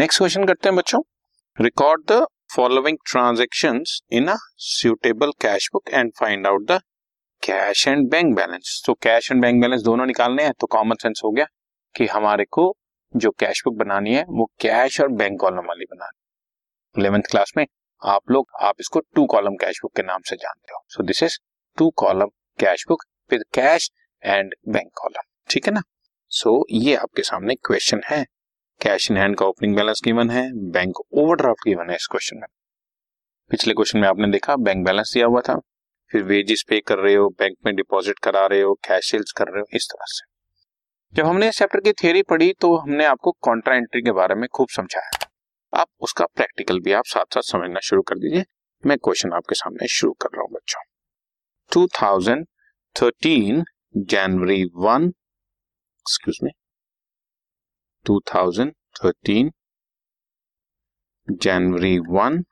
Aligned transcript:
Next 0.00 0.18
question 0.18 0.44
करते 0.46 0.68
हैं 0.68 0.76
बच्चों। 0.76 1.00
Record 1.60 2.02
the 2.12 2.26
following 2.54 2.98
transaction 3.06 3.82
in 4.12 4.28
a 4.28 4.36
suitable 4.56 5.30
cash 5.40 5.68
book 5.72 5.88
and 5.88 6.12
find 6.20 6.46
out 6.46 6.62
the 6.70 6.78
cash 7.42 7.86
and 7.88 8.08
bank 8.10 8.34
balance 8.36 8.82
तो 8.86 8.94
cash 8.94 9.30
and 9.32 9.42
bank 9.42 9.60
balance 9.62 9.82
दोनों 9.82 10.06
निकालने 10.06 10.44
हैं 10.44 10.52
तो 10.60 10.66
कॉमन 10.66 10.94
सेंस 10.94 11.20
हो 11.24 11.30
गया 11.30 11.46
कि 11.94 12.06
हमारे 12.06 12.44
को 12.44 12.64
जो 13.16 13.30
कैश 13.30 13.62
बुक 13.64 13.76
बनानी 13.76 14.14
है 14.14 14.24
वो 14.28 14.50
कैश 14.60 15.00
और 15.00 15.08
बैंक 15.08 15.40
कॉलम 15.40 15.68
वाली 15.68 15.84
बनानी 15.84 17.00
इलेवेंथ 17.00 17.30
क्लास 17.30 17.52
में 17.56 17.66
आप 18.02 18.30
लोग 18.30 18.48
आप 18.60 18.80
इसको 18.80 19.00
टू 19.00 19.26
कॉलम 19.26 19.54
कैश 19.54 19.80
बुक 19.82 19.96
के 19.96 20.02
नाम 20.02 20.22
से 20.22 20.36
जानते 20.36 20.74
हो। 20.74 20.84
So 20.88 21.02
this 21.02 21.22
is 21.22 21.38
two 21.78 21.90
column 21.90 22.26
cash 22.58 22.84
book 22.88 23.04
with 23.30 23.44
cash 23.54 23.90
and 24.24 24.54
bank 24.68 24.90
column 24.94 25.22
ठीक 25.50 25.66
है 25.66 25.72
ना? 25.72 25.82
सो 26.28 26.58
so, 26.58 26.82
ये 26.84 26.94
आपके 26.96 27.22
सामने 27.22 27.54
क्वेश्चन 27.54 28.00
है। 28.06 28.26
कैश 28.80 29.10
इन 29.10 29.16
हैंड 29.16 29.36
का 29.36 29.46
ओपनिंग 29.46 29.74
बैलेंस 29.76 30.00
गिवन 30.04 30.30
है 30.30 30.42
बैंक 30.72 31.00
ओवरड्राफ्ट 31.00 31.64
गिवन 31.64 31.90
है 31.90 31.96
इस 31.96 32.06
क्वेश्चन 32.10 32.36
में। 32.36 32.46
पिछले 33.50 33.74
क्वेश्चन 33.74 33.98
में 33.98 34.06
आपने 34.08 34.30
देखा 34.30 34.54
बैंक 34.58 34.84
बैलेंस 34.84 35.10
दिया 35.14 35.26
हुआ 35.26 35.40
था, 35.40 35.56
फिर 36.10 36.22
वेजेस 36.22 36.64
पे 36.68 36.80
कर 36.80 36.98
रहे 36.98 37.14
हो 37.14 37.28
बैंक 37.38 37.56
में 37.66 37.74
डिपॉजिट 37.76 38.18
करा 38.18 38.44
रहे 38.46 38.60
हो 38.60 38.74
कैश 38.84 39.10
सेल्स 39.10 39.32
कर 39.32 39.48
रहे 39.48 39.60
हो, 39.60 39.66
इस 39.72 39.88
तरह 39.90 40.04
से। 40.08 40.28
जब 41.14 41.26
हमने 41.26 41.48
इस 41.48 41.58
चैप्टर 41.58 41.80
की 41.80 41.92
थियोरी 41.92 42.22
पढ़ी 42.22 42.52
तो 42.52 42.74
हमने 42.76 43.04
आपको 43.04 43.30
कॉन्ट्रा 43.42 43.74
एंट्री 43.74 44.02
के 44.02 44.12
बारे 44.12 44.34
में 44.34 44.46
खूब 44.48 44.68
समझाया। 44.68 45.26
आप 45.72 45.88
उसका 46.00 46.24
प्रैक्टिकल 46.26 46.80
भी 46.80 46.92
आप 46.92 47.04
साथ 47.06 47.34
साथ 47.34 47.42
समझना 47.42 47.80
शुरू 47.80 48.02
कर 48.02 48.18
दीजिए। 48.18 48.44
मैं 48.84 48.96
क्वेश्चन 48.98 49.32
आपके 49.32 49.54
सामने 49.54 49.88
शुरू 49.88 50.12
कर 50.12 50.28
रहा 50.34 50.42
हूँ, 50.42 50.50
बच्चों। 50.52 50.82
2013 51.72 53.64
जनवरी 54.06 54.64
वन 54.76 55.06
एक्सक्यूज 55.06 56.38
मी 56.42 56.50
2013 58.06 59.50
जनवरी 61.42 61.98
वन 61.98 62.44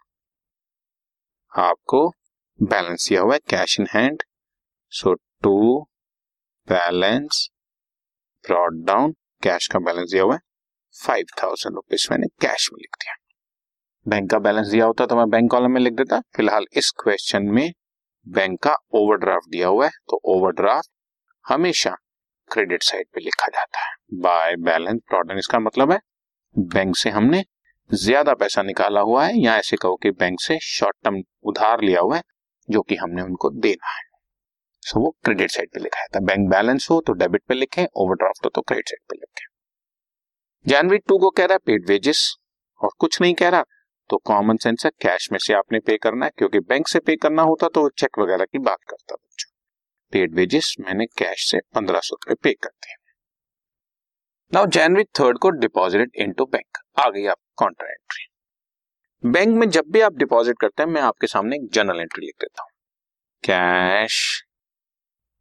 आपको 1.53 2.09
बैलेंस 2.63 3.09
दिया 3.09 3.21
हुआ 3.21 3.35
है 3.35 3.39
cash 3.39 3.81
in 3.81 3.87
hand 3.95 4.23
so 4.91 5.15
to 5.15 5.81
balance 6.69 7.49
brought 8.47 8.85
down 8.85 9.13
cash 9.43 9.69
का 9.69 9.79
बैलेंस 9.79 10.11
दिया 10.11 10.23
हुआ 10.23 10.35
है 10.35 10.41
फाइव 11.05 11.25
थाउज़ेंड 11.43 11.75
रुपीज़ 11.75 12.09
मैंने 12.11 12.27
कैश 12.27 12.69
में 12.73 12.79
लिख 12.79 12.97
दिया। 13.01 13.15
बैंक 14.09 14.31
का 14.31 14.39
बैलेंस 14.39 14.67
दिया 14.67 14.87
होता 14.87 15.07
तो 15.07 15.17
मैं 15.17 15.29
बैंक 15.31 15.51
कॉलम 15.51 15.71
में 15.71 15.81
लिख 15.81 15.93
देता। 15.93 16.21
फ़िलहाल 16.37 16.67
इस 16.73 16.91
क्वेश्चन 16.91 17.43
में 17.43 17.73
बैंक 18.27 18.63
का 18.63 18.77
ओवरड्राफ्ट 18.95 19.51
दिया 19.51 19.69
हुआ 19.69 19.85
है 19.85 19.91
तो 19.91 20.21
ओवरड्राफ्ट 20.25 20.91
हमेशा 21.49 21.97
क्रेडिट 22.51 22.83
साइड 22.83 23.07
पे 23.15 23.21
लिखा 23.21 23.47
जाता 23.49 23.81
है। 23.81 23.93
बाय 24.21 24.57
बैलेंस 24.63 25.01
ब्रॉड 25.11 25.39
इसका 25.39 25.59
मतलब 25.61 25.93
है 25.93 25.99
बैंक 26.57 26.97
से 26.97 27.11
हमने 27.11 27.45
ज़्यादा 27.91 28.35
पैसा 28.35 28.63
निकाला 28.63 29.01
हुआ 29.03 29.25
है 29.27 29.39
या 29.39 29.57
ऐसे 29.57 29.77
कहो 29.77 29.97
कि 29.97 30.11
बैंक 30.13 30.41
से 30.41 30.59
शॉर्ट 30.63 30.97
टर्म 31.05 31.23
उधार 31.45 31.83
लिया 31.83 32.01
हुआ 32.01 32.17
है 32.17 32.23
जो 32.69 32.83
कि 32.83 32.97
हमने 32.97 33.23
उनको 33.23 33.51
देना 33.53 33.89
है। 33.89 34.03
सो 34.83 34.91
so, 34.91 35.05
वो 35.05 35.11
क्रेडिट 35.25 35.51
साइड 35.51 35.71
पे 35.75 35.81
लिखा 35.81 36.07
था 36.07 36.21
बैंक 36.23 36.49
बैलेंस 36.51 36.87
हो 36.91 37.01
तो 37.01 37.13
डेबिट 37.15 37.43
पे 37.49 37.55
लिखे 37.55 37.87
ओवरड्राफ्ट 37.97 38.45
हो 38.45 38.51
तो 38.51 38.61
क्रेडिट 38.63 38.89
साइड 38.89 39.01
पे 39.11 39.17
लिखे। 39.17 39.47
जनवरी 40.67 40.99
टू 40.99 41.19
को 41.19 41.31
कह 41.31 41.45
रहा 41.45 41.55
है 41.55 41.59
पेड 41.67 41.89
वेजेस 41.89 42.21
और 42.81 42.91
कुछ 42.99 43.21
नहीं 43.21 43.35
कह 43.35 43.49
रहा 43.49 43.65
तो 44.11 44.17
कॉमन 44.27 44.57
सेंस 44.57 44.85
है 44.85 44.91
कैश 45.01 45.29
में 45.33 45.39
से 45.39 45.55
आपने 45.55 45.79
पे 45.81 45.97
करना 45.99 46.27
है 46.27 46.33
क्योंकि 46.39 46.61
बैंक 46.61 46.89
से 46.89 46.99
पे 47.01 47.17
करना 47.17 47.43
होता 47.43 47.69
तो 47.69 47.89
चेक 47.91 48.19
वगैरह 48.19 48.45
की 48.45 48.59
बात 48.61 48.79
करता 48.89 49.15
बच्चों। 49.15 49.48
पेड 50.13 50.35
वेजेस 50.35 50.75
मैंने 50.81 51.07
कैश 51.19 51.51
से 51.51 51.59
पंद्रह 51.75 52.01
सौ 52.01 52.17
रुपए 52.17 52.35
पे 52.43 52.53
कर 52.55 52.69
दिए। 52.69 52.95
नाउ 54.53 54.67
जनवरी 54.69 55.05
थर्ड 55.21 55.39
को 55.39 55.51
डिपॉजिट 55.59 56.17
इनटू 56.17 56.45
बैंक 56.47 56.79
आ 56.99 57.09
गई 57.09 57.27
आप 57.27 57.39
कॉन्ट्रा 57.57 57.89
एंट्री 57.89 58.27
बैंक 59.25 59.57
में 59.59 59.69
जब 59.69 59.85
भी 59.89 60.01
आप 60.01 60.17
डिपॉजिट 60.17 60.59
करते 60.61 60.83
हैं, 60.83 60.91
मैं 60.91 61.01
आपके 61.03 61.27
सामने 61.27 61.57
एक 61.57 61.69
जर्नल 61.73 62.01
एंट्री 62.01 62.27
लिख 62.27 62.35
देता 62.41 62.63
हूँ। 62.63 62.71
Cash 63.45 64.45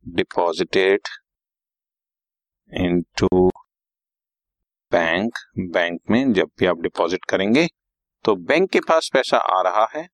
deposited 0.06 1.08
into 2.72 3.48
bank 4.92 5.38
bank 5.72 6.00
में 6.12 6.34
जब 6.34 6.50
भी 6.60 6.66
आप 6.66 6.82
डिपॉजिट 6.82 7.26
करेंगे 7.26 7.68
तो 8.26 8.36
बैंक 8.38 8.70
के 8.72 8.80
पास 8.80 9.10
पैसा 9.14 9.38
आ 9.38 9.62
रहा 9.62 9.88
है। 9.96 10.08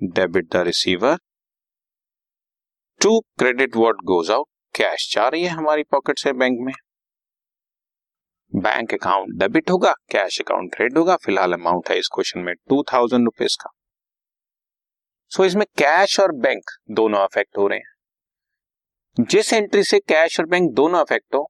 Debit 0.00 0.48
the 0.52 0.62
receiver 0.66 1.18
to 3.02 3.18
credit 3.38 3.76
what 3.76 3.94
goes 4.04 4.30
out 4.30 4.46
cash 4.74 5.08
जा 5.14 5.26
रही 5.28 5.42
है 5.42 5.48
हमारी 5.48 5.82
पॉकेट 5.82 6.18
से 6.18 6.32
बैंक 6.32 6.58
में। 6.60 6.72
बैंक 8.52 8.92
अकाउंट 8.94 9.38
डेबिट 9.38 9.70
होगा 9.70 9.92
कैश 10.10 10.40
अकाउंट 10.40 10.74
क्रेडिट 10.74 10.98
होगा 10.98 11.16
फ़िलहाल 11.16 11.52
अमाउंट 11.52 11.90
है 11.90 11.98
इस 11.98 12.08
क्वेश्चन 12.14 12.40
में 12.40 12.54
टू 12.54 12.82
थाउज़ेंड 12.92 13.24
रुपीज़ 13.24 13.56
का। 13.62 13.70
सो 15.32 15.42
so, 15.42 15.48
इसमें 15.48 15.64
कैश 15.78 16.18
और 16.20 16.32
बैंक 16.32 16.70
दोनों 16.90 17.18
अफेक्ट 17.18 17.58
हो 17.58 17.66
रहे 17.68 17.78
हैं। 17.78 19.24
जिस 19.24 19.52
एंट्री 19.52 19.82
से 19.82 19.98
कैश 19.98 20.38
और 20.40 20.46
बैंक 20.46 20.70
दोनों 20.72 21.00
अफेक्ट 21.00 21.34
हो 21.34 21.46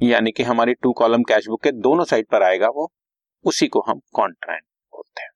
यानी 0.00 0.32
कि 0.32 0.42
हमारी 0.42 0.74
टू 0.74 0.92
कॉलम 0.92 1.22
कैश 1.22 1.48
बुक 1.48 1.62
के 1.62 1.72
दोनों 1.72 2.04
साइड 2.04 2.28
पर 2.28 2.42
आएगा 2.42 2.68
वो 2.68 2.90
उसी 3.44 3.68
को 3.68 3.84
हम 3.88 4.00
कॉन्ट्रैक्ट 4.14 4.66
बोलते 4.92 5.22
हैं। 5.22 5.30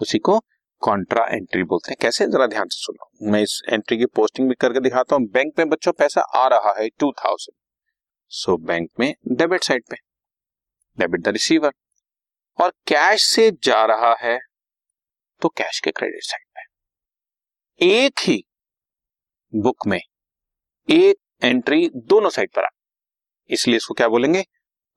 उसी 0.00 0.18
को 0.18 0.40
कॉन्ट्रा 0.82 1.24
एंट्री 1.26 1.62
बोलते 1.64 1.90
हैं। 1.90 1.96
कैसे? 2.00 2.26
जरा 2.26 2.46
ध्यान 2.46 2.68
से 2.68 2.76
सुनो। 2.76 3.30
मैं 3.30 3.40
इस 3.42 3.60
एंट्री 3.68 3.98
की 3.98 4.06
पोस्टिंग 4.06 4.48
भी 4.48 4.54
करके 4.60 4.80
दिखाता 4.80 5.16
हूँ। 5.16 5.26
बैंक 5.28 5.52
में 5.58 5.68
बच्चों, 5.68 5.92
पैसा 5.92 6.20
आ 6.20 6.46
रहा 6.48 6.74
है 6.78 6.88
टू 6.90 7.10
थाउज़ेंड 7.18 7.56
सो 8.32 8.56
बैंक 8.58 8.88
में 9.00 9.14
डेबिट 9.28 9.64
साइड 9.64 9.82
पे। 9.90 9.96
डेबिट 10.98 11.20
द 11.20 11.28
रिसीवर 11.28 11.72
और 12.58 12.72
कैश 12.88 13.22
से 13.24 13.50
जा 13.64 13.84
रहा 13.86 14.14
है 14.20 14.38
तो 15.42 15.48
कैश 15.48 15.80
के 15.80 15.90
क्रेडिट 15.90 16.22
साइड 16.22 16.46
पे। 16.48 17.86
एक 17.86 18.20
ही 18.20 18.42
बुक 19.52 19.86
में 19.86 20.00
एक 20.88 21.44
एंट्री 21.44 21.88
दोनों 21.96 22.30
साइड 22.30 22.50
पर 22.50 22.64
आ। 22.64 22.68
इसलिए 23.50 23.76
इसको 23.76 23.94
क्या 23.94 24.08
बोलेंगे? 24.08 24.44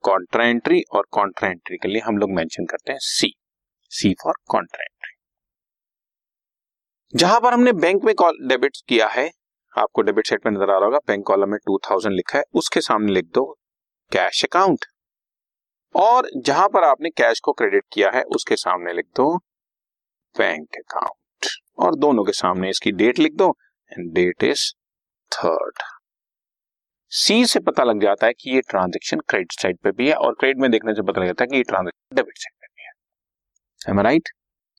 कॉन्ट्रा 0.04 0.46
एंट्री 0.46 0.82
और 0.92 1.06
कॉन्ट्रा 1.10 1.48
एंट्री 1.48 1.76
के 1.76 1.88
लिए 1.88 2.00
हम 2.00 2.18
लोग 2.18 2.30
मेंशन 2.30 2.64
करते 2.64 2.92
हैं 2.92 2.98
सी 3.00 3.34
सी 3.92 4.12
फॉर 4.14 4.34
कॉन्ट्रा 4.46 4.82
जहाँ 7.14 7.40
पर 7.40 7.52
हमने 7.52 7.72
बैंक 7.74 8.04
में 8.04 8.14
कॉल 8.14 8.38
डेबिट 8.48 8.76
किया 8.88 9.06
है। 9.08 9.30
आपको 9.74 10.02
डेबिट 10.02 10.26
साइड 10.26 10.40
में 10.46 10.52
नज़र 10.52 10.70
आ 10.70 10.76
रहा 10.76 10.84
होगा, 10.84 10.98
बैंक 10.98 11.26
कॉलम 11.26 11.50
में 11.50 11.58
टू 11.66 11.78
थाउज़ेंड 11.80 12.14
लिखा 12.14 12.38
है, 12.38 12.44
उसके 12.54 12.80
सामने 12.80 13.12
लिख 13.12 13.24
दो, 13.34 13.44
कैश 14.12 14.44
अकाउंट। 14.44 14.84
और 15.94 16.28
जहाँ 16.38 16.68
पर 16.68 16.84
आपने 16.84 17.10
कैश 17.10 17.40
को 17.40 17.52
क्रेडिट 17.52 17.84
किया 17.92 18.10
है, 18.10 18.22
उसके 18.36 18.56
सामने 18.56 18.92
लिख 18.92 19.06
दो, 19.16 19.36
बैंक 20.36 20.76
अकाउंट। 20.78 21.46
और 21.78 21.94
दोनों 21.96 22.24
के 22.24 22.32
सामने 22.32 22.70
इसकी 22.70 22.92
डेट 22.92 23.18
लिख 23.18 23.34
दो 23.34 23.48
एंड 23.92 24.12
डेट 24.14 24.44
इज़ 24.44 24.70
थर्ड 25.32 25.82
सी 27.12 27.44
से 27.46 27.60
पता 27.60 27.84
लग 27.84 28.00
जाता 28.02 28.26
है 28.26 28.32
कि 28.32 28.50
ये 28.50 28.60
ट्रांजेक्शन 28.60 29.20
क्रेडिट 29.20 29.52
साइड 29.52 29.78
पे 29.78 29.90
भी 29.92 30.08
है, 30.08 30.14
और 30.14 30.34
क्रेडिट 30.34 30.60
में 30.60 30.70
देखने 30.70 30.94
से 30.94 31.02
पता 31.02 31.20
लग 31.20 31.26
जाता 31.26 31.44
है 31.44 31.48
कि 31.48 31.56
ये 31.56 31.62
ट्रांजेक्शन 31.62 32.16
डेबिट 32.16 32.38
साइड 32.38 32.54
पे 32.60 32.66
भी 32.66 33.92
है। 33.92 34.02
राइट 34.02 34.28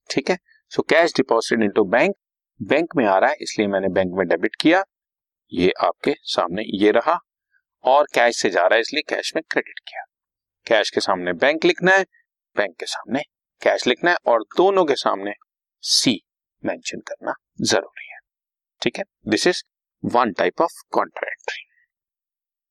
ठीक 0.09 0.29
है? 0.29 0.37
So 0.71 0.81
cash 0.83 1.13
deposit 1.15 1.61
into 1.61 1.83
bank 1.85 2.15
bank 2.59 2.95
में 2.97 3.05
आ 3.05 3.17
रहा 3.17 3.29
है, 3.29 3.35
इसलिए 3.41 3.67
मैंने 3.67 3.87
बैंक 3.89 4.11
में 4.13 4.27
डेबिट 4.27 4.55
किया। 4.55 4.83
ये 5.51 5.71
आपके 5.79 6.15
सामने 6.23 6.63
ये 6.75 6.91
रहा 6.91 7.17
और 7.83 8.07
कैश 8.13 8.37
से 8.37 8.49
जा 8.49 8.61
रहा 8.61 8.75
है, 8.75 8.81
इसलिए 8.81 9.03
कैश 9.09 9.31
में 9.35 9.43
क्रेडिट 9.51 9.79
किया। 9.79 10.03
कैश 10.67 10.89
के 10.89 11.01
सामने 11.01 11.33
बैंक 11.35 11.65
लिखना 11.65 11.91
है, 11.91 12.03
बैंक 12.55 12.75
के 12.79 12.85
सामने 12.85 13.21
कैश 13.61 13.87
लिखना 13.87 14.11
है 14.11 14.17
और 14.27 14.43
दोनों 14.57 14.85
के 14.85 14.95
सामने 14.95 15.33
सी 15.83 16.19
मेंशन 16.63 16.99
करना 16.99 17.33
ज़रूरी 17.61 18.07
है। 18.11 18.19
ठीक 18.81 18.97
है? 18.97 19.03
This 19.27 19.47
is 19.47 19.63
one 20.03 20.31
type 20.31 20.61
of 20.61 20.81
contract 20.91 21.51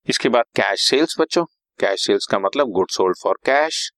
इसके 0.08 0.28
बाद 0.28 0.44
कैश 0.56 0.80
सेल्स 0.80 1.20
बच्चों 1.20 1.44
कैश 1.78 2.06
सेल्स 2.06 2.26
का 2.26 2.38
मतलब 2.38 2.70
गुड 2.70 2.90
सोल्ड 2.90 3.16
फॉर 3.22 3.38
कैश 3.46 3.90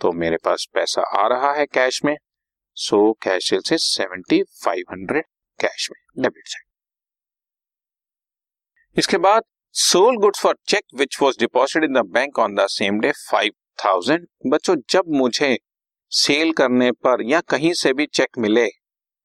तो 0.00 0.12
मेरे 0.12 0.36
पास 0.36 0.66
पैसा 0.74 1.02
आ 1.18 1.26
रहा 1.28 1.52
है 1.52 1.66
कैश 1.66 2.00
में। 2.04 2.16
So 2.76 3.12
cash 3.22 3.48
sales 3.50 3.72
is 3.72 3.82
seventy 3.82 4.42
five 4.64 4.84
hundred 4.92 5.24
cash 5.60 5.88
में 5.90 6.22
डेबिट 6.22 6.48
साइड। 6.48 6.66
इसके 8.96 9.18
बाद 9.18 9.42
sold 9.74 10.16
goods 10.18 10.40
for 10.40 10.56
cheque 10.68 10.84
which 10.96 11.18
was 11.22 11.38
deposit 11.38 11.84
in 11.84 11.92
the 11.92 12.04
bank 12.08 12.38
on 12.38 12.54
the 12.54 12.66
same 12.70 12.98
day 13.00 13.12
five 13.20 13.52
thousand. 13.78 14.26
बच्चों, 14.46 14.76
जब 14.90 15.04
मुझे 15.10 15.56
सेल 16.12 16.52
करने 16.52 16.90
पर 16.94 17.22
या 17.22 17.40
कहीं 17.48 17.72
से 17.74 17.92
भी 17.92 18.06
चेक 18.08 18.38
मिले 18.38 18.66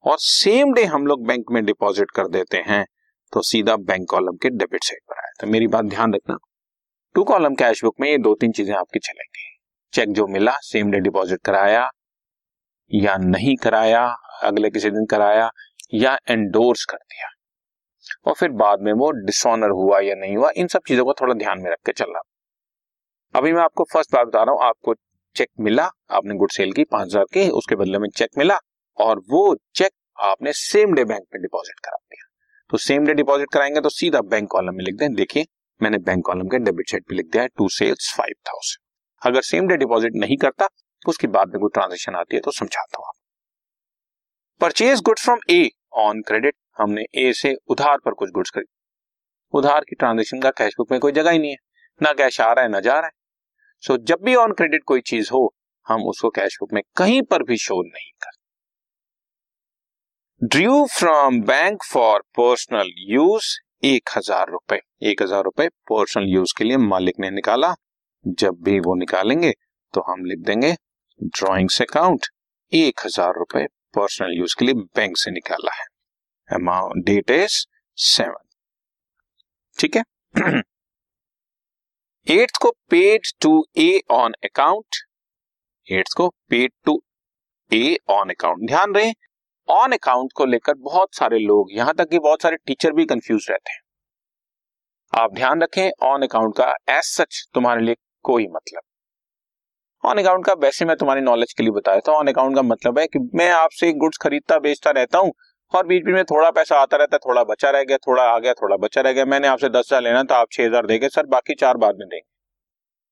और 0.05 0.17
सेम 0.19 0.73
डे 0.73 0.83
हम 0.85 1.07
लोग 1.07 1.25
बैंक 1.27 1.51
में 1.51 1.63
डिपॉजिट 1.65 2.11
कर 2.11 2.27
देते 2.29 2.57
हैं 2.67 2.85
तो 3.33 3.41
सीधा 3.43 3.75
बैंक 3.77 4.09
कॉलम 4.09 4.37
के 4.41 4.49
डेबिट 4.49 4.83
साइड 4.83 5.01
पर 5.09 5.15
आया। 5.15 5.31
तो 5.39 5.47
मेरी 5.47 5.67
बात 5.67 5.85
ध्यान 5.85 6.13
रखना। 6.13 6.37
टू 7.15 7.23
कॉलम 7.23 7.55
कैश 7.55 7.83
बुक 7.83 7.95
में 8.01 8.09
ये 8.09 8.17
दो 8.19 8.33
तीन 8.35 8.51
चीज़ें 8.51 8.73
आपकी 8.75 8.99
चलेंगी। 8.99 9.47
चेक 9.93 10.13
जो 10.13 10.27
मिला 10.27 10.55
सेम 10.63 10.91
डे 10.91 10.99
डिपॉजिट 10.99 11.39
कराया 11.45 11.89
या 12.91 13.15
नहीं 13.17 13.55
कराया, 13.55 14.05
अगले 14.43 14.69
किसी 14.69 14.89
दिन 14.89 15.05
कराया, 15.05 15.49
या 15.93 16.17
एंडोर्स 16.29 16.85
कर 16.85 16.97
दिया। 16.97 17.29
और 18.27 18.33
फिर 18.33 18.49
बाद 18.49 18.81
में 18.81 18.91
वो 18.93 19.11
डिसऑनर 19.25 19.69
हुआ 19.69 19.99
या 19.99 20.15
नहीं 20.15 20.35
हुआ, 20.37 20.51
इन 20.57 20.67
सब 20.67 20.81
चीज़ों 20.87 21.05
को 21.05 21.13
थोड़ा 21.13 21.33
ध्यान 21.33 21.61
में 21.61 21.69
रख 21.71 21.77
के 21.85 21.91
चलना। 21.91 22.21
अभी 23.35 23.53
मैं 23.53 23.61
आपको 23.61 23.83
फ़र्स्ट 23.83 24.13
बात 24.13 24.27
बता 24.27 24.43
रहा 24.43 24.55
हूँ, 24.55 24.63
आपको 24.63 24.93
चेक 25.35 25.49
मिला, 25.59 25.85
आपने 26.11 26.35
गुड 26.35 26.51
सेल 26.51 26.71
की 26.73 26.83
पाँच 26.83 27.07
हज़ार 27.07 27.23
के, 27.23 27.47
उसके 27.49 27.75
बदले 27.75 27.99
में 27.99 28.09
चेक 28.09 28.29
मिला, 28.37 28.57
और 28.97 29.19
वो 29.29 29.55
चेक 29.75 29.91
आपने 30.19 30.53
सेम 30.53 30.93
डे 30.93 31.05
बैंक 31.05 31.23
में 31.33 31.41
डिपॉजिट 31.41 31.79
करा 31.79 31.97
दिया। 31.97 32.27
तो 32.69 32.77
सेम 32.77 33.05
डे 33.05 33.13
डिपॉजिट 33.13 33.47
कराएँगे 33.53 33.81
तो 33.81 33.89
सीधा 33.89 34.21
बैंक 34.21 34.49
कॉलम 34.49 34.75
में 34.75 34.83
लिख 34.83 34.95
दें, 34.95 35.13
देखिए, 35.13 35.45
मैंने 35.81 35.97
बैंक 35.97 36.25
कॉलम 36.25 36.47
के 36.47 36.57
डेबिट 36.59 36.89
साइड 36.89 37.03
पे 37.03 37.15
लिख 37.15 37.25
दिया 37.25 37.43
है 37.43 37.49
टू 37.57 37.67
सेल्स 37.69 38.13
फाइव 38.17 38.33
थाउज़ेंड 38.47 39.29
अगर 39.29 39.41
सेम 39.41 39.67
डे 39.67 39.77
डिपॉजिट 39.77 40.15
नहीं 40.15 40.37
करता 40.37 40.67
उसके 41.03 41.27
बाद 41.29 41.47
में 41.47 41.59
कोई 41.59 41.69
ट्रांजेक्शन 41.73 42.15
आती 42.15 42.35
है 42.35 42.41
तो 42.41 42.51
समझाता 42.51 42.97
हूँ 42.97 43.13
purchase 44.61 45.01
goods 45.01 45.23
from 45.23 45.39
A 45.51 45.69
on 45.97 46.21
credit 46.21 46.55
हमने 46.79 47.05
ए 47.17 47.31
से 47.33 47.53
उधार 47.69 47.97
पर 48.05 48.13
कुछ 48.13 48.29
गुड्स 48.31 48.49
खरीद। 48.49 48.67
उधार 49.53 49.83
की 49.89 49.95
ट्रांजेक्शन 49.95 50.39
का 50.41 50.49
कैश 50.57 50.73
बुक 50.77 50.91
में 50.91 50.99
कोई 50.99 51.11
जगह 51.11 51.31
ही 51.31 51.39
नहीं 51.39 51.51
है। 51.51 51.57
ना 52.01 52.11
कैश 52.15 52.39
आ 52.41 52.51
रहा 52.53 52.63
है 52.65 52.69
ना 52.71 52.79
जा 52.79 52.93
रहा 52.93 53.05
है। 53.05 53.11
सो 53.83 53.93
so, 53.93 53.99
जब 54.01 54.17
भी 54.23 54.35
ऑन 54.35 54.53
क्रेडिट 54.53 54.83
कोई 54.83 55.01
चीज़ 55.03 55.29
हो 55.33 55.53
हम 55.87 56.03
उसको 56.07 56.29
कैश 56.31 56.57
बुक 56.61 56.73
में 56.73 56.81
कहीं 56.97 57.21
पर 57.23 57.43
भी 57.43 57.57
शो 57.57 57.81
नहीं 57.83 58.11
करते 58.23 58.37
drew 60.41 60.85
from 60.89 61.41
bank 61.43 61.83
for 61.83 62.21
personal 62.37 62.91
use 63.07 63.45
एक 63.85 64.09
हज़ार 64.17 64.49
रुपए। 64.49 64.79
एक 65.03 65.21
हज़ार 65.21 65.43
रुपए 65.43 65.67
पर्सनल 65.89 66.27
यूज़ 66.29 66.53
के 66.57 66.63
लिए 66.63 66.77
मालिक 66.79 67.19
ने 67.19 67.29
निकाला। 67.31 67.73
जब 68.25 68.61
भी 68.63 68.79
वो 68.79 68.95
निकालेंगे 68.95 69.51
तो 69.93 70.01
हम 70.01 70.25
लिख 70.25 70.39
देंगे 70.39 70.73
ड्रॉइंग्स 71.21 71.81
अकाउंट 71.81 72.25
एक 72.71 72.99
हज़ार 73.05 73.33
रुपए 73.37 73.65
पर्सनल 73.95 74.37
यूज़ 74.37 74.55
के 74.59 74.65
लिए 74.65 74.73
बैंक 74.95 75.17
से 75.17 75.31
निकाला 75.31 75.71
है। 75.75 75.85
अमाउंट 76.49 77.05
डेट 77.05 77.31
इज़ 77.31 77.65
सेवन 77.97 78.47
ठीक 79.77 79.95
है? 79.95 80.03
एट्थ 82.27 82.57
को 82.61 82.71
paid 82.89 83.27
to 83.41 83.51
A 83.77 84.01
on 84.11 84.33
account 84.43 84.95
eighth 85.87 86.13
को 86.17 86.27
paid 86.49 86.71
to 86.85 87.01
A 87.71 87.97
on 88.09 88.29
account 88.29 88.67
ध्यान 88.67 88.93
रहे 88.95 89.11
ऑन 89.67 89.91
अकाउंट 89.91 90.31
को 90.35 90.45
लेकर 90.45 90.73
बहुत 90.75 91.15
सारे 91.15 91.39
लोग, 91.39 91.67
यहाँ 91.71 91.93
तक 91.93 92.09
कि 92.09 92.19
बहुत 92.19 92.41
सारे 92.41 92.57
टीचर 92.65 92.91
भी 92.91 93.05
कंफ्यूज 93.05 93.45
रहते 93.49 93.71
हैं। 93.71 93.79
आप 95.13 95.33
ध्यान 95.33 95.61
रखें 95.61 95.89
ऑन 96.03 96.21
अकाउंट 96.21 96.55
का 96.57 96.73
एज 96.89 97.03
सच 97.05 97.47
तुम्हारे 97.53 97.81
लिए 97.81 97.95
कोई 98.25 98.47
मतलब 98.47 98.81
ऑन 100.03 100.17
अकाउंट 100.17 100.45
का 100.45 100.53
वैसे 100.59 100.85
मैं 100.85 100.95
तुम्हारी 100.97 101.21
नॉलेज 101.21 101.53
के 101.53 101.63
लिए 101.63 101.71
बताया 101.71 101.99
था। 101.99 102.11
ऑन 102.13 102.27
अकाउंट 102.27 102.55
का 102.55 102.61
मतलब 102.63 102.99
है 102.99 103.05
कि 103.07 103.19
मैं 103.35 103.49
आपसे 103.51 103.91
गुड्स 103.95 104.17
खरीदता, 104.17 104.57
बेचता 104.59 104.91
रहता 104.91 105.19
हूँ 105.19 105.31
और 105.71 105.85
बीच 105.87 106.03
बीच 106.03 106.13
में 106.15 106.23
थोड़ा 106.25 106.49
पैसा 106.51 106.75
आता 106.77 106.97
रहता 106.97 107.15
है, 107.15 107.19
थोड़ा 107.25 107.43
बचा 107.43 107.69
रह 107.69 107.83
गया, 107.83 107.97
थोड़ा 107.99 108.23
आ 108.25 108.37
गया, 108.39 108.53
थोड़ा 108.53 108.77
बचा 108.77 109.01
रह 109.01 109.13
गया। 109.13 109.25
मैंने 109.25 109.47
आपसे 109.47 109.69
दस 109.69 109.87
हज़ार 109.87 110.01
लेना 110.01 110.23
तो 110.23 110.35
आप 110.35 110.47
छह 110.51 110.65
हज़ार 110.65 110.85
देंगे 110.85 111.09
सर, 111.09 111.25
बाकी 111.27 111.55
चार 111.55 111.77
बाद 111.77 111.95
में 111.95 112.07
देंगे। 112.07 112.27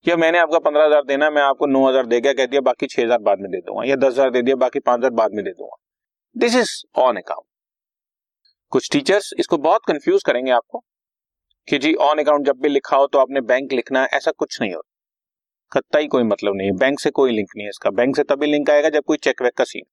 या 0.06 0.16
मैंने 0.18 0.40
आपका 0.40 0.60
पंद्रह 0.60 0.86
हज़ार 0.86 1.04
देना, 1.06 1.30
मैं 1.30 1.42
आपको 1.42 1.66
नौ 1.68 1.88
हज़ार 1.88 2.06
दे 2.06 2.20
गया, 2.22 2.34
कह 2.34 2.46
दिया, 2.46 2.62
बाकी 2.62 2.88
छह 2.88 3.04
हज़ार 3.04 3.20
बाद 3.22 3.40
में 3.40 3.52
दे 3.52 3.58
दूँगा। 3.60 3.84
या 3.84 3.96
दस 3.98 4.14
हज़ार 4.14 4.30
दे 4.32 4.42
दिया, 4.42 4.56
बाकी 4.58 4.80
पाँच 4.82 5.00
हज़ार 5.00 5.12
बाद 5.14 5.34
में 5.34 5.44
दे 5.46 5.52
दूँगा। 5.52 5.78
दिस 6.36 6.56
इज़ 6.56 6.72
ऑन 6.98 7.18
अकाउंट 7.18 7.46
कुछ 8.72 8.90
टीचर्स 8.92 9.34
इसको 9.40 9.58
बहुत 9.60 9.82
कंफ्यूज 9.88 10.24
करेंगे 10.24 10.52
आपको 10.52 10.84
कि 11.68 11.78
जी 11.78 11.94
ऑन 12.04 12.20
अकाउंट 12.20 12.46
जब 12.46 12.62
भी 12.62 12.70
लिखा 12.70 12.98
हो 12.98 13.08
तो 13.08 13.20
आपने 13.20 13.42
बैंक 13.44 13.74
लिखना 13.74 14.02
है, 14.02 14.08
ऐसा 14.14 14.32
कुछ 14.32 14.62
नहीं 14.62 14.74
होता। 14.74 14.90
कत्ता 15.72 16.00
ही 16.00 16.08
कोई 16.08 16.24
मतलब 16.24 16.56
नहीं 16.56 16.68
है। 16.68 16.76
बैंक 16.78 17.00
से 17.00 17.10
कोई 17.12 17.32
लिंक 17.32 17.50
नहीं 17.58 17.66
है 17.66 17.70
इसका। 17.70 17.90
बैंक 17.92 18.16
से 18.16 18.24
तभी 18.24 18.48
लिंक 18.48 18.70
आएगा 18.70 18.90
जब 18.90 19.04
कोई 19.04 19.18
चेक 19.18 19.42
वेक 19.42 19.54
का 19.54 19.64
सीन 19.64 19.84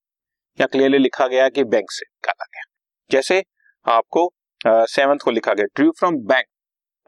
या 0.59 0.67
क्लियरली 0.67 0.99
लिखा 0.99 1.27
गया 1.27 1.49
कि 1.49 1.65
बैंक 1.65 1.91
से 1.91 2.05
निकाला 2.07 2.45
गया 2.45 2.63
जैसे 3.11 3.43
आपको 3.87 4.33
सेवंथ 4.67 5.19
को 5.25 5.31
लिखा 5.31 5.55
गया 5.55 5.67
drew 5.75 5.91
from 5.91 6.17
bank 6.25 6.47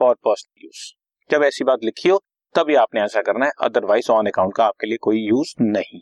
for 0.00 0.14
personal 0.14 0.64
use 0.64 0.92
जब 1.30 1.44
ऐसी 1.44 1.64
बात 1.64 1.84
लिखी 1.84 2.08
हो 2.08 2.22
तभी 2.54 2.74
आपने 2.74 3.00
ऐसा 3.02 3.20
करना 3.22 3.46
है। 3.46 3.52
अदरवाइज़ 3.60 4.10
ऑन 4.12 4.26
अकाउंट 4.26 4.54
का 4.56 4.64
आपके 4.64 4.86
लिए 4.86 4.98
कोई 5.02 5.20
यूज़ 5.20 5.54
नहीं। 5.62 6.00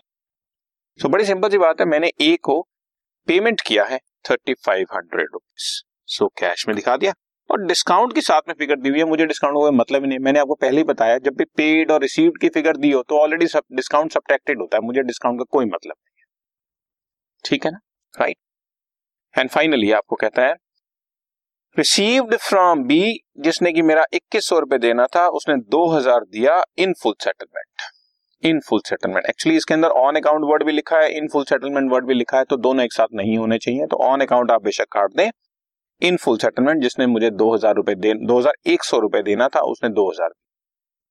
सो 0.99 1.07
so, 1.07 1.13
बड़ी 1.13 1.25
सिंपल 1.25 1.49
सी 1.51 1.59
बात 1.59 1.81
है। 1.81 1.87
मैंने 1.87 2.11
ए 2.21 2.37
को 2.43 2.61
पेमेंट 3.29 3.61
किया 3.61 3.85
है 3.85 3.99
thirty 4.31 4.55
five 4.67 4.87
hundred 4.95 5.29
rupees 5.33 5.83
so 6.07 6.29
cash 6.39 6.67
में 6.69 6.75
दिखा 6.77 6.97
दिया। 6.97 7.13
और 7.55 7.65
डिस्काउंट 7.65 8.15
के 8.15 8.21
साथ 8.23 8.49
में 8.49 8.55
फिगर 8.55 8.77
दी 8.77 8.89
हुई 8.89 8.99
है, 8.99 9.05
मुझे 9.07 9.27
डिस्काउंट 9.27 9.57
का 9.57 9.71
मतलब 9.73 10.03
ही 10.03 10.09
नहीं 10.09 10.19
मैंने 10.21 10.39
आपको 10.41 10.55
पहले 10.57 10.77
ही 10.77 10.85
बताया, 10.85 11.19
जब 11.19 11.35
भी 11.35 11.45
पेड 11.57 11.91
और 11.91 12.01
रिसीव्ड 12.03 12.41
की 12.41 12.49
फिगर 12.51 12.77
दी 12.79 12.91
हो 12.93 13.03
तो 13.05 13.19
ऑलरेडी 13.19 13.47
डिस्काउंट 13.75 14.13
सब्ट्रैक्टेड 14.13 14.61
होता 14.61 14.77
है। 14.77 14.83
मुझे 14.85 15.03
डिस्काउंट 15.05 15.39
का 15.39 15.45
कोई 15.51 15.65
मतलब 15.67 15.95
नहीं 15.95 16.19
है। 16.19 16.25
ठीक 17.45 17.65
है 17.65 17.71
ना? 17.73 17.79
राइट 18.15 18.37
एंड 19.35 19.51
फाइनली 19.51 19.91
आपको 19.93 20.17
कहता 20.17 20.43
है 20.43 20.55
रिसीव्ड 21.77 22.35
फ्रॉम 22.41 22.83
बी 22.87 23.03
जिसने 23.41 23.73
कि 23.73 23.83
मेरा 23.85 24.05
इक्कीस 24.15 24.49
सौ 24.49 24.59
रुपए 24.61 24.79
देना 24.81 25.07
था, 25.07 25.27
उसने 25.29 25.57
दो 25.57 25.87
हज़ार 25.89 26.25
दिया 26.27 26.63
in 26.79 26.93
full 27.03 27.15
settlement 27.21 27.93
in 28.43 28.61
full 28.61 28.81
settlement 28.87 29.27
actually 29.27 29.57
इसके 29.57 29.75
अंदर 29.75 29.89
ऑन 30.01 30.17
अकाउंट 30.17 30.45
वर्ड 30.45 30.65
भी 30.65 30.73
लिखा 30.73 30.99
है 30.99 31.17
इन 31.17 31.29
फुल 31.29 31.45
सेटलमेंट 31.45 31.91
वर्ड 31.93 32.07
भी 32.07 32.15
लिखा 32.15 32.39
है 32.39 32.45
तो 32.45 32.57
दोनों 32.59 32.85
एक 32.85 32.93
साथ 32.93 33.15
नहीं 33.15 33.37
होने 33.39 33.59
चाहिए 33.59 33.87
तो 33.87 33.97
ऑन 34.05 34.21
अकाउंट 34.21 34.51
आप 34.51 34.63
बेशक 34.65 34.93
काट 34.93 35.17
दें। 35.17 35.31
इन 36.03 36.17
फुल 36.17 36.39
सेटलमेंट 36.39 36.83
जिसने 36.83 37.07
मुझे 37.09 37.31
दो 37.33 37.53
हज़ार 37.55 37.75
रुपए 37.75 37.95
दे 37.97 38.11
हज़ार 38.31 38.55
एक 38.67 38.85
सौ 38.85 38.99
रुपए 39.01 39.23
देना 39.23 39.49
था, 39.49 39.61
उसने 39.63 39.89
दो 39.91 40.09
हज़ार 40.11 40.31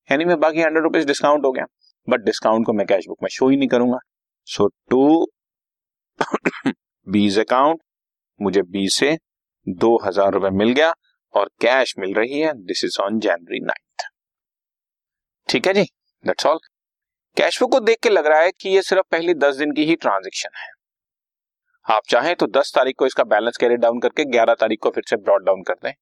यानी 0.09 0.25
मैं 0.25 0.39
बाकी 0.39 0.61
हंड्रेड 0.61 0.83
रुपीज़ 0.83 1.05
डिस्काउंट 1.07 1.45
हो 1.45 1.51
गया। 1.51 1.65
बट 2.07 2.21
डिस्काउंट 2.21 2.65
को 2.65 2.73
मैं 2.73 2.85
कैश 2.87 3.05
बुक 3.07 3.17
में 3.23 3.29
शो 3.31 3.49
ही 3.49 3.57
नहीं 3.57 3.67
करूँगा। 3.69 3.97
सो 4.47 4.67
टू 4.89 5.25
बीज 7.07 7.39
अकाउंट 7.39 7.79
मुझे 8.39 8.61
बी 8.63 8.87
से 8.89 9.17
दो 9.67 9.95
हज़ार 10.05 10.31
रुपए 10.33 10.49
मिल 10.51 10.71
गया 10.71 10.93
और 11.33 11.49
कैश 11.61 11.93
मिल 11.99 12.13
रही 12.13 12.39
है। 12.39 12.53
This 12.55 12.83
is 12.85 12.99
on 13.01 13.19
January 13.19 13.59
ninth 13.61 14.07
ठीक 15.49 15.67
है 15.67 15.73
जी? 15.73 15.83
दैट्स 16.23 16.45
ऑल 16.45 16.59
कैश 17.37 17.57
फ्लो 17.57 17.67
को 17.67 17.79
देख 17.81 17.99
के 18.03 18.09
लग 18.09 18.27
रहा 18.27 18.39
है 18.41 18.51
कि 18.51 18.69
ये 18.69 18.81
सिर्फ़ 18.83 19.05
पहले 19.11 19.33
दस 19.35 19.55
दिन 19.55 19.71
की 19.71 19.85
ही 19.85 19.95
ट्रांजेक्शन 19.97 20.57
है। 20.57 20.67
आप 21.87 22.03
चाहें 22.09 22.35
तो 22.35 22.47
दस 22.47 22.71
तारीख 22.75 22.95
को 22.99 23.05
इसका 23.05 23.23
बैलेंस 23.23 23.57
कैरी 23.57 23.75
डाउन 23.75 23.99
करके 23.99 24.23
ग्यारह 24.25 24.53
तारीख 24.53 24.79
को 24.81 24.89
फिर 24.89 25.03
से 25.07 25.15
ब्रॉड 25.15 25.45
डाउन 25.45 25.61
कर 25.61 25.73
दें। 25.73 25.93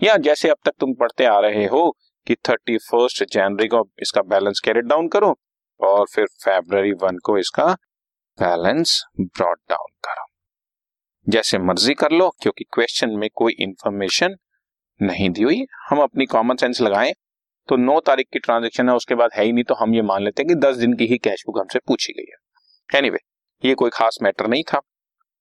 या 0.00 0.16
जैसे 0.16 0.48
अब 0.48 0.56
तक 0.64 0.72
तुम 0.80 0.92
पढ़ते 0.94 1.24
आ 1.24 1.38
रहे 1.40 1.64
हो 1.66 1.90
कि 2.26 2.34
थर्टी 2.48 2.76
फ़र्स्ट 2.78 3.24
जनवरी 3.32 3.68
को 3.68 3.82
इसका 4.02 4.22
बैलेंस 4.22 4.60
कैरी 4.60 4.80
डाउन 4.80 5.08
करो 5.08 5.38
और 5.80 6.06
फिर 6.06 6.26
फेब्रवरी 6.44 6.92
वन 6.92 7.18
को 7.24 7.38
इसका 7.38 7.66
बैलेंस 8.38 9.02
ब्रॉड 9.20 9.58
डाउन 9.70 9.92
करो। 10.04 10.24
जैसे 11.26 11.58
मर्ज़ी 11.58 11.94
कर 11.94 12.10
लो 12.10 12.28
क्योंकि 12.42 12.64
क्वेश्चन 12.64 13.10
में 13.10 13.28
कोई 13.34 13.52
इंफॉर्मेशन 13.60 14.36
नहीं 15.00 15.30
दी 15.30 15.42
हुई। 15.42 15.64
हम 15.90 16.00
अपनी 16.00 16.26
कॉमन 16.26 16.56
सेंस 16.56 16.80
लगाएँ 16.80 17.12
तो 17.68 17.76
नौ 17.76 17.98
तारीख 18.00 18.26
की 18.32 18.38
ट्रांजेक्शन 18.38 18.88
है 18.88 18.94
उसके 18.94 19.14
बाद 19.14 19.30
है 19.34 19.44
ही 19.44 19.52
नहीं 19.52 19.64
तो 19.64 19.74
हम 19.74 19.94
ये 19.94 20.02
मान 20.02 20.22
लेते 20.22 20.42
हैं 20.42 20.48
कि 20.48 20.54
दस 20.54 20.76
दिन 20.76 20.94
की 20.94 21.06
ही 21.06 21.18
कैश 21.18 21.44
बुक 21.46 21.58
हमसे 21.58 21.78
पूछी 21.78 22.12
गई 22.12 22.30
है। 22.30 22.98
एनीवे 22.98 23.18
anyway, 23.18 23.66
ये 23.66 23.74
कोई 23.74 23.90
खास 23.90 24.18
मैटर 24.22 24.46
नहीं 24.46 24.62
था। 24.62 24.80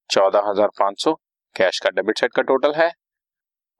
चौदह 0.09 0.49
हज़ार 0.49 0.67
पाँच 0.79 1.03
सौ 1.03 1.13
कैश 1.55 1.79
का 1.79 1.89
डेबिट 1.91 2.19
साइड 2.19 2.33
का 2.33 2.41
टोटल 2.43 2.73
है। 2.73 2.91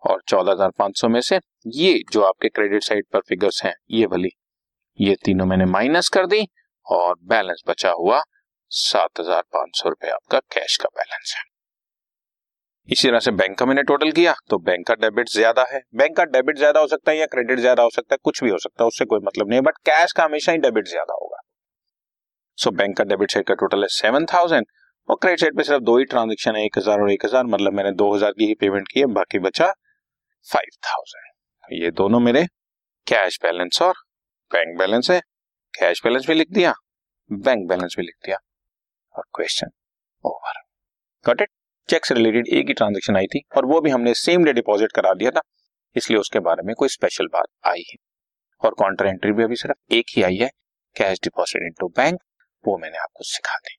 और 0.03 0.21
चौदह 0.27 0.51
हज़ार 0.51 0.71
पाँच 0.77 0.99
सौ 0.99 1.07
में 1.09 1.19
से 1.21 1.39
ये 1.75 1.93
जो 2.11 2.21
आपके 2.23 2.49
क्रेडिट 2.49 2.83
साइड 2.83 3.05
पर 3.13 3.19
फिगर्स 3.29 3.63
हैं 3.63 3.73
ये 3.91 4.07
भली 4.07 4.29
ये 4.99 5.15
तीनों 5.25 5.45
मैंने 5.45 5.65
माइनस 5.67 6.09
कर 6.09 6.25
दी 6.27 6.47
और 6.87 7.15
बैलेंस 7.25 7.63
बचा 7.67 7.91
हुआ 7.93 8.21
सात 8.71 9.19
हज़ार 9.19 9.41
पाँच 9.53 9.77
सौ 9.77 9.89
रुपए 9.89 10.09
आपका 10.09 10.39
कैश 10.53 10.77
का 10.77 10.89
बैलेंस 10.91 11.33
है। 11.37 11.43
इसी 12.89 13.07
तरह 13.07 13.19
से 13.19 13.31
बैंक 13.33 13.57
का 13.57 13.65
मैंने 13.65 13.83
टोटल 13.83 14.11
किया 14.11 14.33
तो 14.49 14.57
बैंक 14.59 14.85
का 14.87 14.93
डेबिट 14.95 15.29
ज़्यादा 15.29 15.65
है। 15.71 15.81
बैंक 15.95 16.15
का 16.17 16.23
डेबिट 16.27 16.57
ज़्यादा 16.57 16.79
हो 16.79 16.87
सकता 16.87 17.11
है 17.11 17.17
या 17.17 17.25
क्रेडिट 17.25 17.59
ज़्यादा 17.59 17.83
हो 17.83 17.89
सकता 17.89 18.13
है 18.13 18.17
कुछ 18.23 18.43
भी 18.43 18.49
हो 18.49 18.57
सकता 18.57 18.83
है 18.83 18.87
उससे 18.87 19.05
कोई 19.05 19.19
मतलब 19.23 19.49
नहीं 19.49 19.61
बट 19.61 19.77
कैश 19.85 20.11
का 20.11 20.23
हमेशा 20.23 20.51
ही 20.51 20.57
डेबिट 20.59 20.87
ज़्यादा 20.87 21.13
होगा। 21.13 21.41
सो 22.57 22.69
so, 22.69 22.75
बैंक 22.77 22.97
का 22.97 23.03
डेबिट 23.05 23.31
साइड 23.31 23.45
का 23.47 23.53
टोटल 23.55 23.81
है 23.81 23.87
सेवन 23.91 24.25
थाउज़ेंड 24.25 24.65
और 25.09 25.17
क्रेडिट 25.17 25.39
साइड 25.39 25.55
पे 25.57 25.63
सिर्फ़ 25.63 25.83
दो 25.83 25.97
ही 25.97 26.05
ट्रांजेक्शन 26.07 26.55
है, 26.55 26.63
एक 26.65 26.77
हज़ार 26.77 27.01
और 27.01 27.11
एक 27.11 27.25
हज़ार 27.25 27.45
मतलब 27.45 27.73
मैंने 27.73 27.91
दो 27.93 28.13
हज़ार 28.13 28.31
की 28.31 28.45
ही 28.47 28.53
पेमेंट 28.55 28.87
की 28.87 28.99
है, 28.99 29.05
बाकी 29.07 29.39
बचा 29.39 29.71
फाइव 30.47 30.77
थाउज़ेंड 30.87 31.73
ये 31.73 31.91
दोनों 31.93 32.19
मेरे 32.21 32.45
कैश 33.07 33.39
बैलेंस 33.43 33.81
और 33.81 33.93
बैंक 34.51 34.77
बैलेंस 34.79 35.09
है। 35.11 35.19
कैश 35.73 36.01
बैलेंस 36.03 36.27
भी 36.27 36.33
लिख 36.33 36.51
दिया 36.51 36.73
बैंक 37.29 37.67
बैलेंस 37.69 37.95
भी 37.97 38.03
लिख 38.03 38.15
दिया। 38.25 38.37
और 39.15 39.23
question 39.35 39.71
over 40.23 40.61
got 41.25 41.41
it 41.41 41.49
cheque 41.89 42.05
से 42.05 42.15
रिलेटेड 42.15 42.47
एक 42.49 42.67
ही 42.67 42.73
ट्रांजेक्शन 42.73 43.17
आई 43.17 43.27
थी 43.27 43.41
और 43.57 43.65
वो 43.65 43.81
भी 43.81 43.89
हमने 43.89 44.13
सेम 44.15 44.43
डे 44.45 44.53
डिपॉजिट 44.53 44.91
करा 44.91 45.13
दिया 45.13 45.31
था, 45.31 45.41
इसलिए 45.95 46.19
उसके 46.19 46.39
बारे 46.41 46.63
में 46.63 46.73
कोई 46.75 46.89
स्पेशल 46.89 47.27
बात 47.33 47.47
आई 47.67 47.83
है 47.89 47.97
और 48.61 48.75
काउंटर 48.79 49.07
एंट्री 49.07 49.31
भी 49.31 49.43
अभी 49.43 49.55
सिर्फ़ 49.57 49.93
एक 49.95 50.15
ही 50.15 50.23
आई 50.23 50.37
है 50.37 50.49
कैश 50.95 51.19
डिपॉजिट 51.23 51.63
इनटू 51.63 51.87
बैंक 51.97 52.19
वो 52.63 52.77
मैंने 52.77 52.97
आपको 52.99 53.23
सिखा 53.25 53.57
दी। 53.57 53.78